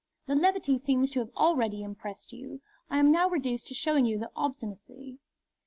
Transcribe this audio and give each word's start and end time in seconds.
The 0.25 0.33
levity 0.33 0.79
seems 0.79 1.11
to 1.11 1.19
have 1.19 1.29
already 1.37 1.83
impressed 1.83 2.33
you. 2.33 2.61
I 2.89 2.97
am 2.97 3.11
now 3.11 3.29
reduced 3.29 3.67
to 3.67 3.75
showing 3.75 4.07
you 4.07 4.17
the 4.17 4.31
obstinacy." 4.35 5.19